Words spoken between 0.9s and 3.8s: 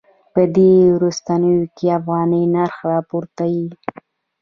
وروستیو کې د افغانۍ نرخ راپریوتی.